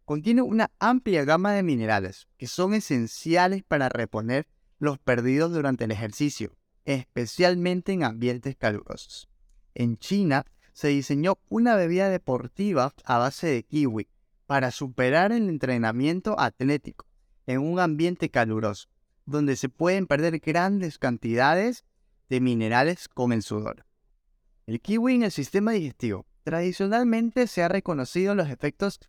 Contiene 0.07 0.41
una 0.41 0.71
amplia 0.79 1.25
gama 1.25 1.53
de 1.53 1.63
minerales 1.63 2.29
que 2.39 2.47
son 2.47 2.73
esenciales 2.73 3.63
para 3.63 3.91
reponer 3.91 4.49
los 4.79 4.99
perdidos 4.99 5.53
durante 5.53 5.85
el 5.85 5.91
ejercicio, 5.91 6.57
especialmente 6.87 7.93
en 7.93 8.05
ambientes 8.05 8.57
calurosos. 8.57 9.29
En 9.75 9.99
China 9.99 10.47
se 10.73 10.89
diseñó 10.89 11.39
una 11.51 11.77
bebida 11.77 12.09
deportiva 12.09 12.95
a 13.05 13.19
base 13.19 13.49
de 13.49 13.65
kiwi 13.65 14.09
para 14.47 14.71
superar 14.71 15.33
el 15.33 15.49
entrenamiento 15.49 16.39
atlético 16.39 17.07
en 17.47 17.61
un 17.61 17.81
ambiente 17.81 18.31
caluroso, 18.31 18.89
donde 19.27 19.57
se 19.57 19.69
pueden 19.69 20.07
perder 20.07 20.39
grandes 20.39 20.99
cantidades 20.99 21.85
de 22.29 22.41
minerales 22.41 23.09
como 23.09 23.35
el 23.35 23.43
sudor. 23.43 23.85
El 24.67 24.81
kiwi 24.81 25.15
en 25.15 25.23
el 25.25 25.31
sistema 25.31 25.73
digestivo. 25.73 26.27
Tradicionalmente 26.43 27.47
se 27.47 27.63
ha 27.63 27.69
reconocido 27.69 28.35
los 28.35 28.51
efectos 28.51 29.01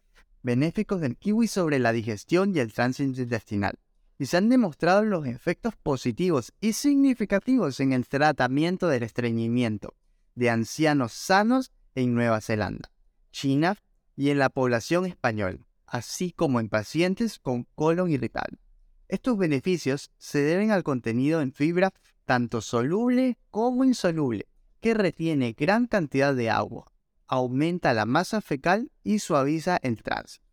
benéficos 0.41 1.01
del 1.01 1.17
kiwi 1.17 1.47
sobre 1.47 1.79
la 1.79 1.91
digestión 1.91 2.55
y 2.55 2.59
el 2.59 2.71
tránsito 2.71 3.21
intestinal, 3.21 3.79
y 4.17 4.27
se 4.27 4.37
han 4.37 4.47
demostrado 4.47 5.03
los 5.03 5.25
efectos 5.27 5.75
positivos 5.75 6.53
y 6.61 6.73
significativos 6.73 7.79
en 7.79 7.93
el 7.93 8.07
tratamiento 8.07 8.87
del 8.87 9.03
estreñimiento 9.03 9.95
de 10.35 10.49
ancianos 10.49 11.13
sanos 11.13 11.71
en 11.95 12.13
Nueva 12.13 12.41
Zelanda, 12.41 12.91
China 13.31 13.77
y 14.15 14.29
en 14.29 14.39
la 14.39 14.49
población 14.49 15.05
española, 15.05 15.59
así 15.85 16.31
como 16.31 16.59
en 16.59 16.69
pacientes 16.69 17.39
con 17.39 17.67
colon 17.75 18.09
irritable. 18.09 18.59
Estos 19.07 19.37
beneficios 19.37 20.11
se 20.17 20.39
deben 20.39 20.71
al 20.71 20.83
contenido 20.83 21.41
en 21.41 21.53
fibra 21.53 21.93
tanto 22.25 22.61
soluble 22.61 23.37
como 23.51 23.83
insoluble, 23.83 24.47
que 24.81 24.93
retiene 24.93 25.53
gran 25.53 25.87
cantidad 25.87 26.33
de 26.33 26.49
agua, 26.49 26.91
aumenta 27.27 27.93
la 27.93 28.05
masa 28.05 28.41
fecal 28.41 28.91
y 29.03 29.19
suaviza 29.19 29.77
el 29.81 30.01
tránsito. 30.01 30.45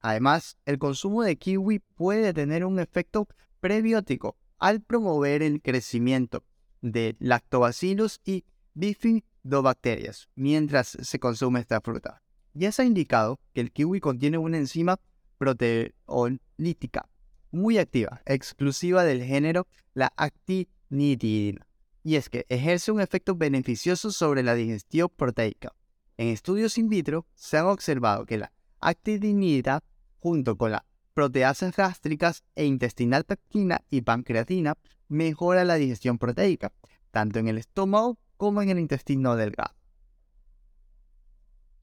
Además, 0.00 0.56
el 0.64 0.78
consumo 0.78 1.22
de 1.22 1.36
kiwi 1.36 1.80
puede 1.96 2.32
tener 2.32 2.64
un 2.64 2.78
efecto 2.78 3.26
prebiótico 3.60 4.36
al 4.58 4.80
promover 4.80 5.42
el 5.42 5.60
crecimiento 5.60 6.44
de 6.80 7.16
lactobacillus 7.18 8.20
y 8.24 8.44
bifidobacterias 8.74 10.28
mientras 10.34 10.96
se 11.00 11.18
consume 11.18 11.60
esta 11.60 11.80
fruta. 11.80 12.22
Ya 12.58 12.72
se 12.72 12.80
ha 12.80 12.84
indicado 12.86 13.38
que 13.52 13.60
el 13.60 13.70
kiwi 13.70 14.00
contiene 14.00 14.38
una 14.38 14.56
enzima 14.56 14.98
proteolítica 15.36 17.06
muy 17.50 17.76
activa, 17.76 18.22
exclusiva 18.24 19.04
del 19.04 19.22
género 19.22 19.66
la 19.92 20.14
actinidina, 20.16 21.66
y 22.02 22.16
es 22.16 22.30
que 22.30 22.46
ejerce 22.48 22.92
un 22.92 23.02
efecto 23.02 23.34
beneficioso 23.34 24.10
sobre 24.10 24.42
la 24.42 24.54
digestión 24.54 25.10
proteica. 25.14 25.74
En 26.16 26.28
estudios 26.28 26.78
in 26.78 26.88
vitro 26.88 27.26
se 27.34 27.58
han 27.58 27.66
observado 27.66 28.24
que 28.24 28.38
la 28.38 28.52
actinidina, 28.80 29.82
junto 30.18 30.56
con 30.56 30.70
las 30.70 30.82
proteasas 31.12 31.76
gástricas 31.76 32.42
e 32.54 32.64
intestinal 32.64 33.24
pectina 33.24 33.82
y 33.90 34.00
pancreatina, 34.00 34.78
mejora 35.08 35.62
la 35.64 35.74
digestión 35.74 36.16
proteica, 36.16 36.72
tanto 37.10 37.38
en 37.38 37.48
el 37.48 37.58
estómago 37.58 38.16
como 38.38 38.62
en 38.62 38.70
el 38.70 38.78
intestino 38.78 39.36
delgado. 39.36 39.75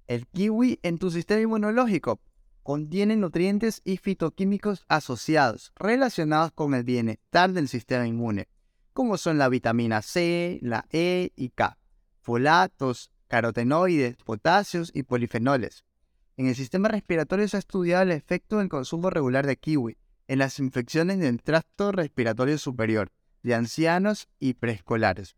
El 0.08 0.28
kiwi 0.28 0.80
en 0.84 0.98
tu 0.98 1.12
sistema 1.12 1.42
inmunológico 1.42 2.20
contiene 2.62 3.16
nutrientes 3.16 3.82
y 3.86 3.98
fitoquímicos 3.98 4.84
asociados 4.90 5.72
relacionados 5.76 6.52
con 6.52 6.74
el 6.74 6.84
bienestar 6.84 7.54
del 7.54 7.70
sistema 7.70 8.06
inmune, 8.06 8.50
como 8.92 9.18
son 9.18 9.38
la 9.38 9.48
vitamina 9.48 10.02
C, 10.02 10.60
la 10.62 10.86
E 10.92 11.32
y 11.36 11.50
K, 11.50 11.78
folatos, 12.22 13.12
carotenoides, 13.30 14.18
potasios 14.18 14.92
y 14.94 15.04
polifenoles. 15.04 15.86
En 16.36 16.48
el 16.48 16.56
sistema 16.56 16.90
respiratorio 16.90 17.48
se 17.48 17.58
ha 17.58 17.60
estudiado 17.60 18.04
el 18.04 18.12
efecto 18.12 18.58
del 18.58 18.70
consumo 18.70 19.10
regular 19.10 19.48
de 19.48 19.58
kiwi 19.58 19.98
en 20.28 20.40
las 20.40 20.60
infecciones 20.60 21.20
del 21.20 21.42
tracto 21.42 21.92
respiratorio 21.92 22.58
superior 22.58 23.12
de 23.42 23.56
ancianos 23.56 24.28
y 24.40 24.54
preescolares, 24.54 25.36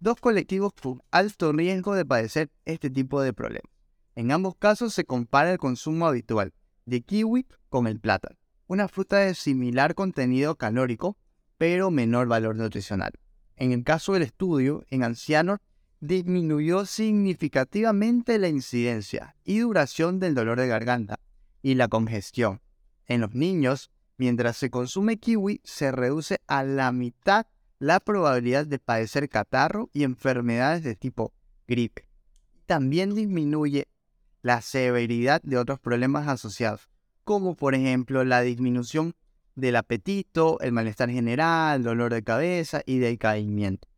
dos 0.00 0.16
colectivos 0.20 0.72
con 0.74 1.02
alto 1.10 1.52
riesgo 1.52 1.94
de 1.94 2.04
padecer 2.04 2.50
este 2.64 2.90
tipo 2.90 3.20
de 3.22 3.32
problemas. 3.32 3.75
En 4.16 4.32
ambos 4.32 4.56
casos 4.56 4.94
se 4.94 5.04
compara 5.04 5.52
el 5.52 5.58
consumo 5.58 6.06
habitual 6.06 6.54
de 6.86 7.02
kiwi 7.02 7.46
con 7.68 7.86
el 7.86 8.00
plátano, 8.00 8.36
una 8.66 8.88
fruta 8.88 9.18
de 9.18 9.34
similar 9.34 9.94
contenido 9.94 10.56
calórico, 10.56 11.18
pero 11.58 11.90
menor 11.90 12.26
valor 12.26 12.56
nutricional. 12.56 13.12
En 13.56 13.72
el 13.72 13.84
caso 13.84 14.14
del 14.14 14.22
estudio, 14.22 14.84
en 14.88 15.04
ancianos 15.04 15.58
disminuyó 16.00 16.86
significativamente 16.86 18.38
la 18.38 18.48
incidencia 18.48 19.36
y 19.44 19.58
duración 19.58 20.18
del 20.18 20.34
dolor 20.34 20.58
de 20.58 20.68
garganta 20.68 21.20
y 21.60 21.74
la 21.74 21.88
congestión. 21.88 22.62
En 23.06 23.20
los 23.20 23.34
niños, 23.34 23.90
mientras 24.16 24.56
se 24.56 24.70
consume 24.70 25.18
kiwi, 25.18 25.60
se 25.62 25.92
reduce 25.92 26.38
a 26.46 26.64
la 26.64 26.90
mitad 26.90 27.46
la 27.78 28.00
probabilidad 28.00 28.66
de 28.66 28.78
padecer 28.78 29.28
catarro 29.28 29.90
y 29.92 30.04
enfermedades 30.04 30.82
de 30.82 30.96
tipo 30.96 31.34
gripe. 31.68 32.08
También 32.64 33.14
disminuye 33.14 33.88
la 34.46 34.62
severidad 34.62 35.42
de 35.42 35.58
otros 35.58 35.80
problemas 35.80 36.28
asociados, 36.28 36.88
como 37.24 37.56
por 37.56 37.74
ejemplo 37.74 38.22
la 38.22 38.42
disminución 38.42 39.16
del 39.56 39.74
apetito, 39.74 40.60
el 40.60 40.70
malestar 40.70 41.10
general, 41.10 41.82
dolor 41.82 42.14
de 42.14 42.22
cabeza 42.22 42.80
y 42.86 42.98
decaimiento. 42.98 43.88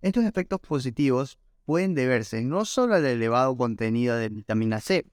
Estos 0.00 0.22
efectos 0.22 0.60
positivos 0.60 1.40
pueden 1.64 1.96
deberse 1.96 2.44
no 2.44 2.64
solo 2.64 2.94
al 2.94 3.06
elevado 3.06 3.56
contenido 3.56 4.14
de 4.14 4.28
vitamina 4.28 4.78
C, 4.80 5.04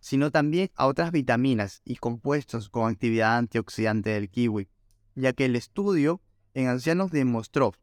sino 0.00 0.30
también 0.30 0.70
a 0.76 0.86
otras 0.86 1.12
vitaminas 1.12 1.82
y 1.84 1.96
compuestos 1.96 2.70
con 2.70 2.90
actividad 2.90 3.36
antioxidante 3.36 4.08
del 4.08 4.30
kiwi, 4.30 4.66
ya 5.14 5.34
que 5.34 5.44
el 5.44 5.56
estudio 5.56 6.22
en 6.54 6.68
ancianos 6.68 7.10
demostró 7.10 7.74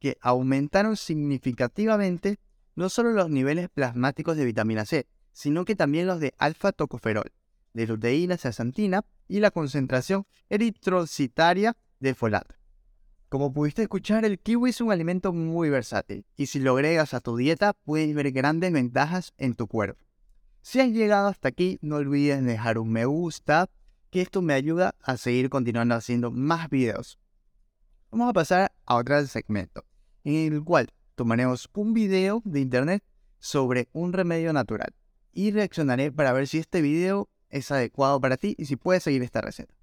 que 0.00 0.18
aumentaron 0.20 0.96
significativamente 0.96 2.40
no 2.74 2.88
solo 2.88 3.12
los 3.12 3.30
niveles 3.30 3.68
plasmáticos 3.68 4.36
de 4.36 4.46
vitamina 4.46 4.84
C, 4.84 5.06
sino 5.40 5.64
que 5.64 5.74
también 5.74 6.06
los 6.06 6.20
de 6.20 6.34
alfa-tocoferol, 6.36 7.32
de 7.72 7.86
luteína 7.86 8.36
zeaxantina 8.36 9.06
y 9.26 9.40
la 9.40 9.50
concentración 9.50 10.26
eritrocitaria 10.50 11.78
de 11.98 12.14
folato. 12.14 12.56
Como 13.30 13.50
pudiste 13.50 13.80
escuchar, 13.80 14.26
el 14.26 14.38
kiwi 14.38 14.68
es 14.68 14.82
un 14.82 14.92
alimento 14.92 15.32
muy 15.32 15.70
versátil 15.70 16.26
y 16.36 16.44
si 16.44 16.60
lo 16.60 16.74
agregas 16.74 17.14
a 17.14 17.20
tu 17.20 17.38
dieta 17.38 17.72
puedes 17.72 18.14
ver 18.14 18.32
grandes 18.32 18.70
ventajas 18.70 19.32
en 19.38 19.54
tu 19.54 19.66
cuerpo. 19.66 20.04
Si 20.60 20.78
has 20.78 20.90
llegado 20.90 21.28
hasta 21.28 21.48
aquí, 21.48 21.78
no 21.80 21.96
olvides 21.96 22.44
dejar 22.44 22.76
un 22.76 22.92
me 22.92 23.06
gusta, 23.06 23.70
que 24.10 24.20
esto 24.20 24.42
me 24.42 24.52
ayuda 24.52 24.94
a 25.00 25.16
seguir 25.16 25.48
continuando 25.48 25.94
haciendo 25.94 26.30
más 26.30 26.68
videos. 26.68 27.18
Vamos 28.10 28.28
a 28.28 28.34
pasar 28.34 28.72
a 28.84 28.96
otro 28.96 29.26
segmento, 29.26 29.86
en 30.22 30.52
el 30.52 30.62
cual 30.62 30.90
tomaremos 31.14 31.70
un 31.72 31.94
video 31.94 32.42
de 32.44 32.60
internet 32.60 33.02
sobre 33.38 33.88
un 33.94 34.12
remedio 34.12 34.52
natural 34.52 34.92
y 35.32 35.50
reaccionaré 35.50 36.12
para 36.12 36.32
ver 36.32 36.46
si 36.46 36.58
este 36.58 36.82
video 36.82 37.28
es 37.50 37.70
adecuado 37.70 38.20
para 38.20 38.36
ti 38.36 38.54
y 38.58 38.66
si 38.66 38.76
puedes 38.76 39.02
seguir 39.02 39.22
esta 39.22 39.40
receta. 39.40 39.74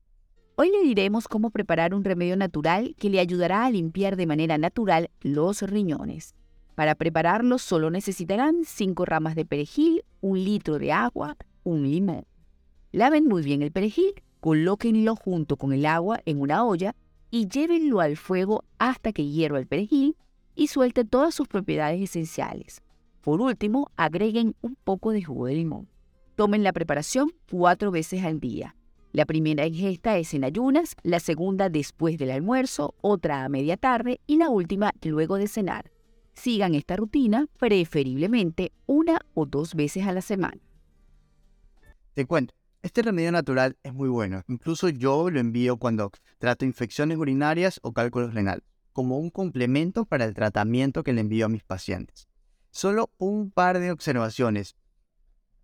Hoy 0.56 0.72
le 0.72 0.82
diremos 0.82 1.28
cómo 1.28 1.52
preparar 1.52 1.94
un 1.94 2.04
remedio 2.04 2.36
natural 2.36 2.96
que 2.98 3.10
le 3.10 3.20
ayudará 3.20 3.66
a 3.66 3.70
limpiar 3.70 4.16
de 4.16 4.26
manera 4.26 4.58
natural 4.58 5.12
los 5.22 5.62
riñones. 5.62 6.34
Para 6.74 6.96
prepararlo 6.96 7.58
solo 7.60 7.90
necesitarán 7.90 8.64
5 8.66 9.06
ramas 9.06 9.36
de 9.36 9.46
perejil, 9.46 10.04
un 10.22 10.44
litro 10.44 10.80
de 10.80 10.92
agua, 10.92 11.38
un 11.64 11.84
limón. 11.84 12.26
Laven 12.92 13.26
muy 13.26 13.44
bien 13.44 13.62
el 13.62 13.72
perejil, 13.72 14.14
colóquenlo 14.40 15.16
junto 15.16 15.58
con 15.58 15.74
el 15.74 15.86
agua 15.86 16.22
en 16.26 16.42
una 16.42 16.66
olla 16.66 16.96
y 17.30 17.48
llévenlo 17.48 18.00
al 18.00 18.18
fuego 18.18 18.64
hasta 18.80 19.12
que 19.12 19.26
hierva 19.26 19.60
el 19.60 19.68
perejil 19.68 20.16
y 20.56 20.68
suelte 20.68 21.06
todas 21.06 21.36
sus 21.36 21.48
propiedades 21.48 22.02
esenciales. 22.02 22.82
Por 23.28 23.42
último, 23.42 23.92
agreguen 23.98 24.56
un 24.62 24.78
poco 24.82 25.12
de 25.12 25.22
jugo 25.22 25.48
de 25.48 25.56
limón. 25.56 25.90
Tomen 26.38 26.64
la 26.64 26.72
preparación 26.72 27.34
cuatro 27.52 27.92
veces 27.92 28.24
al 28.24 28.40
día. 28.40 28.78
La 29.12 29.26
primera 29.26 29.68
ingesta 29.68 30.18
es 30.18 30.34
en 30.34 30.46
ayunas, 30.46 30.96
la 31.04 31.20
segunda 31.20 31.68
después 31.68 32.18
del 32.18 32.32
almuerzo, 32.32 32.96
otra 33.02 33.44
a 33.44 33.50
media 33.50 33.76
tarde 33.76 34.22
y 34.28 34.38
la 34.38 34.50
última 34.50 34.94
luego 35.04 35.36
de 35.36 35.50
cenar. 35.50 35.92
Sigan 36.36 36.74
esta 36.74 36.96
rutina 36.96 37.48
preferiblemente 37.60 38.72
una 38.86 39.20
o 39.34 39.46
dos 39.46 39.76
veces 39.76 40.08
a 40.08 40.14
la 40.14 40.22
semana. 40.22 40.62
Te 42.14 42.26
cuento, 42.26 42.56
este 42.82 43.02
remedio 43.02 43.34
natural 43.34 43.76
es 43.84 43.94
muy 43.94 44.08
bueno. 44.08 44.42
Incluso 44.48 44.88
yo 44.88 45.30
lo 45.30 45.42
envío 45.42 45.76
cuando 45.76 46.12
trato 46.38 46.64
infecciones 46.64 47.18
urinarias 47.18 47.82
o 47.84 47.92
cálculos 47.92 48.34
renales, 48.34 48.64
como 48.94 49.18
un 49.18 49.32
complemento 49.32 50.06
para 50.06 50.24
el 50.24 50.34
tratamiento 50.34 51.04
que 51.04 51.12
le 51.12 51.20
envío 51.20 51.48
a 51.48 51.50
mis 51.50 51.66
pacientes. 51.66 52.30
Solo 52.78 53.10
un 53.18 53.50
par 53.50 53.80
de 53.80 53.90
observaciones. 53.90 54.76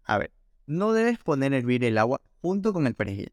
A 0.04 0.18
ver, 0.18 0.34
no 0.66 0.94
debes 0.94 1.20
poner 1.20 1.54
a 1.54 1.58
hervir 1.58 1.84
el 1.84 2.00
agua 2.00 2.20
junto 2.42 2.74
con 2.74 2.88
el 2.88 2.96
perejil. 2.96 3.32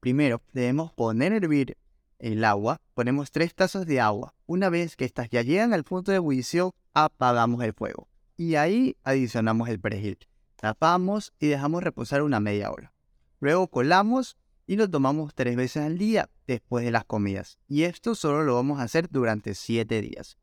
Primero, 0.00 0.42
debemos 0.52 0.92
poner 0.92 1.32
a 1.32 1.36
hervir 1.36 1.78
el 2.18 2.44
agua, 2.44 2.82
ponemos 2.92 3.32
tres 3.32 3.54
tazas 3.54 3.86
de 3.86 4.02
agua. 4.02 4.34
Una 4.44 4.68
vez 4.68 4.96
que 4.96 5.06
estas 5.06 5.30
ya 5.30 5.40
llegan 5.40 5.72
al 5.72 5.82
punto 5.82 6.10
de 6.10 6.18
ebullición, 6.18 6.72
apagamos 6.92 7.64
el 7.64 7.72
fuego. 7.72 8.06
Y 8.36 8.56
ahí 8.56 8.98
adicionamos 9.02 9.70
el 9.70 9.80
perejil. 9.80 10.18
Tapamos 10.56 11.32
y 11.38 11.46
dejamos 11.46 11.82
reposar 11.82 12.20
una 12.20 12.38
media 12.38 12.70
hora. 12.70 12.92
Luego 13.40 13.66
colamos 13.68 14.36
y 14.66 14.76
lo 14.76 14.90
tomamos 14.90 15.34
tres 15.34 15.56
veces 15.56 15.84
al 15.84 15.96
día 15.96 16.28
después 16.46 16.84
de 16.84 16.90
las 16.90 17.06
comidas. 17.06 17.58
Y 17.66 17.84
esto 17.84 18.14
solo 18.14 18.44
lo 18.44 18.56
vamos 18.56 18.78
a 18.78 18.82
hacer 18.82 19.08
durante 19.08 19.54
siete 19.54 20.02
días. 20.02 20.36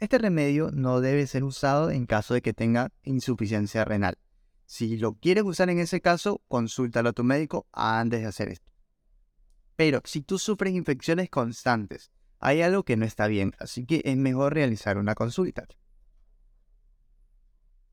Este 0.00 0.18
remedio 0.18 0.70
no 0.72 1.00
debe 1.00 1.26
ser 1.26 1.44
usado 1.44 1.90
en 1.90 2.06
caso 2.06 2.34
de 2.34 2.42
que 2.42 2.52
tenga 2.52 2.92
insuficiencia 3.04 3.84
renal. 3.84 4.18
Si 4.66 4.96
lo 4.96 5.14
quieres 5.14 5.44
usar 5.44 5.70
en 5.70 5.78
ese 5.78 6.00
caso, 6.00 6.42
consúltalo 6.48 7.10
a 7.10 7.12
tu 7.12 7.22
médico 7.22 7.66
antes 7.72 8.20
de 8.20 8.26
hacer 8.26 8.48
esto. 8.48 8.72
Pero 9.76 10.00
si 10.04 10.20
tú 10.22 10.38
sufres 10.38 10.74
infecciones 10.74 11.30
constantes, 11.30 12.10
hay 12.40 12.62
algo 12.62 12.82
que 12.82 12.96
no 12.96 13.04
está 13.04 13.28
bien, 13.28 13.52
así 13.58 13.86
que 13.86 14.02
es 14.04 14.16
mejor 14.16 14.54
realizar 14.54 14.98
una 14.98 15.14
consulta. 15.14 15.64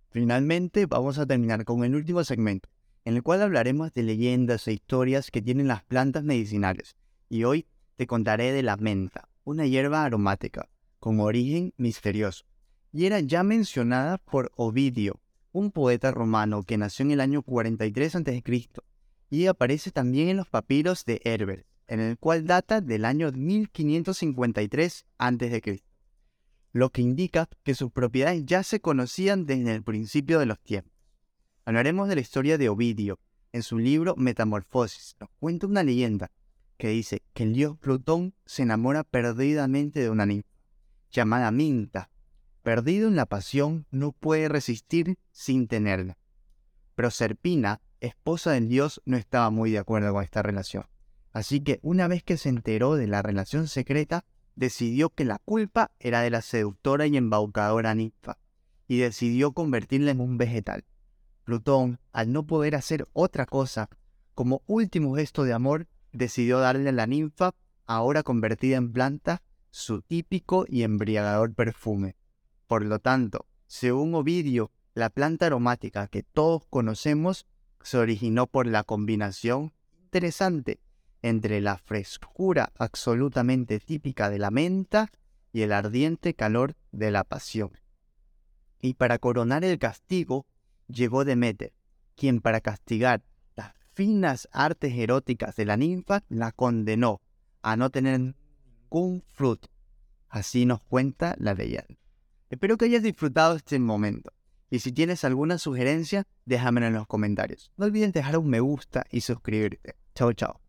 Finalmente, 0.10 0.88
vamos 0.88 1.20
a 1.20 1.26
terminar 1.26 1.64
con 1.66 1.84
el 1.84 1.96
último 1.96 2.24
segmento, 2.24 2.70
en 3.06 3.16
el 3.16 3.24
cual 3.24 3.42
hablaremos 3.42 3.94
de 3.94 4.04
leyendas 4.04 4.68
e 4.68 4.74
historias 4.74 5.32
que 5.32 5.42
tienen 5.42 5.68
las 5.68 5.84
plantas 5.84 6.24
medicinales. 6.24 6.96
Y 7.30 7.44
hoy 7.44 7.68
te 7.96 8.08
contaré 8.08 8.52
de 8.52 8.64
la 8.64 8.76
menta, 8.78 9.30
una 9.44 9.66
hierba 9.66 10.04
aromática 10.04 10.68
con 11.02 11.20
origen 11.20 11.74
misterioso, 11.76 12.46
y 12.94 13.08
era 13.08 13.20
ya 13.20 13.44
mencionada 13.44 14.20
por 14.20 14.54
Ovidio, 14.56 15.20
un 15.52 15.72
poeta 15.72 16.12
romano 16.12 16.64
que 16.64 16.78
nació 16.78 17.04
en 17.04 17.12
el 17.12 17.20
año 17.20 17.42
43 17.42 18.16
a.C. 18.16 18.70
y 19.30 19.48
aparece 19.48 19.92
también 19.92 20.30
en 20.30 20.38
los 20.38 20.48
papiros 20.48 21.04
de 21.04 21.20
Herbert 21.26 21.66
en 21.92 22.00
el 22.00 22.18
cual 22.18 22.48
data 22.48 22.80
del 22.80 23.04
año 23.04 23.30
1553 23.34 25.06
a.C., 25.18 25.84
lo 26.72 26.90
que 26.90 27.02
indica 27.02 27.50
que 27.64 27.76
sus 27.76 27.92
propiedades 27.92 28.46
ya 28.46 28.64
se 28.64 28.80
conocían 28.80 29.46
desde 29.46 29.76
el 29.76 29.84
principio 29.84 30.40
de 30.40 30.46
los 30.46 30.58
tiempos. 30.62 30.94
Hablaremos 31.66 32.08
de 32.08 32.16
la 32.16 32.22
historia 32.22 32.58
de 32.58 32.70
Ovidio. 32.70 33.20
En 33.52 33.62
su 33.62 33.78
libro 33.78 34.16
Metamorfosis 34.16 35.18
nos 35.20 35.30
cuenta 35.38 35.68
una 35.68 35.84
leyenda 35.84 36.32
que 36.78 36.88
dice 36.88 37.24
que 37.34 37.44
el 37.44 37.52
dios 37.52 37.78
Plutón 37.78 38.34
se 38.46 38.62
enamora 38.62 39.04
perdidamente 39.04 40.00
de 40.00 40.10
una 40.10 40.26
ninfa, 40.26 40.48
llamada 41.12 41.52
Minta. 41.52 42.10
Perdido 42.64 43.08
en 43.08 43.16
la 43.16 43.26
pasión, 43.26 43.86
no 43.92 44.12
puede 44.12 44.48
resistir 44.48 45.18
sin 45.32 45.68
tenerla. 45.68 46.18
Pero 46.96 47.12
Serpina, 47.12 47.82
esposa 48.00 48.52
del 48.52 48.70
dios, 48.70 49.02
no 49.06 49.18
estaba 49.18 49.50
muy 49.50 49.72
de 49.72 49.80
acuerdo 49.80 50.14
con 50.14 50.24
esta 50.24 50.42
relación. 50.42 50.86
Así 51.34 51.62
que 51.62 51.80
una 51.82 52.08
vez 52.08 52.24
que 52.24 52.38
se 52.38 52.50
enteró 52.50 52.96
de 52.96 53.08
la 53.08 53.22
relación 53.22 53.68
secreta, 53.68 54.26
decidió 54.56 55.10
que 55.10 55.26
la 55.26 55.40
culpa 55.40 55.92
era 56.00 56.22
de 56.22 56.30
la 56.30 56.42
seductora 56.42 57.08
y 57.08 57.18
embaucadora 57.18 57.96
ninfa, 57.96 58.38
y 58.88 58.98
decidió 58.98 59.54
convertirla 59.54 60.12
en 60.12 60.20
un 60.20 60.38
vegetal. 60.38 60.86
Plutón, 61.44 62.00
al 62.12 62.32
no 62.32 62.46
poder 62.46 62.76
hacer 62.76 63.08
otra 63.14 63.46
cosa, 63.46 63.90
como 64.36 64.62
último 64.68 65.16
gesto 65.16 65.44
de 65.44 65.54
amor, 65.54 65.88
decidió 66.12 66.60
darle 66.60 66.90
a 66.90 66.94
la 66.94 67.08
ninfa, 67.08 67.54
ahora 67.86 68.24
convertida 68.24 68.78
en 68.78 68.92
planta, 68.92 69.42
su 69.72 70.02
típico 70.02 70.66
y 70.68 70.84
embriagador 70.84 71.54
perfume. 71.54 72.16
Por 72.68 72.86
lo 72.86 73.00
tanto, 73.00 73.48
según 73.68 74.14
Ovidio, 74.16 74.72
la 74.94 75.10
planta 75.10 75.48
aromática 75.48 76.08
que 76.08 76.24
todos 76.24 76.66
conocemos 76.70 77.48
se 77.82 77.98
originó 77.98 78.48
por 78.48 78.68
la 78.68 78.84
combinación 78.84 79.74
interesante 80.04 80.80
entre 81.22 81.62
la 81.62 81.78
frescura 81.78 82.72
absolutamente 82.78 83.80
típica 83.80 84.30
de 84.30 84.40
la 84.40 84.52
menta 84.52 85.10
y 85.54 85.62
el 85.62 85.72
ardiente 85.72 86.34
calor 86.34 86.76
de 86.92 87.12
la 87.12 87.24
pasión. 87.24 87.72
Y 88.82 88.96
para 88.96 89.20
coronar 89.20 89.64
el 89.64 89.78
castigo, 89.80 90.46
llegó 90.88 91.24
Demeter, 91.24 91.74
quien 92.16 92.42
para 92.42 92.62
castigar 92.62 93.24
las 93.56 93.74
finas 93.94 94.50
artes 94.52 94.94
eróticas 94.96 95.56
de 95.56 95.66
la 95.66 95.78
ninfa 95.78 96.24
la 96.30 96.52
condenó 96.52 97.22
a 97.62 97.76
no 97.76 97.90
tener 97.90 98.36
ningún 98.92 99.24
fruto. 99.28 99.70
Así 100.30 100.66
nos 100.66 100.82
cuenta 100.82 101.36
la 101.40 101.54
leyenda. 101.54 101.98
Espero 102.50 102.78
que 102.78 102.86
hayas 102.86 103.04
disfrutado 103.04 103.56
este 103.56 103.80
momento. 103.80 104.32
Y 104.70 104.80
si 104.80 104.92
tienes 104.92 105.26
alguna 105.26 105.58
sugerencia, 105.58 106.26
déjamelo 106.46 106.88
en 106.88 106.94
los 106.94 107.08
comentarios. 107.08 107.72
No 107.78 107.86
olvides 107.86 108.14
dejar 108.14 108.38
un 108.38 108.50
me 108.50 108.60
gusta 108.60 109.06
y 109.12 109.22
suscribirte. 109.22 109.96
Chao, 110.16 110.32
chao. 110.34 110.62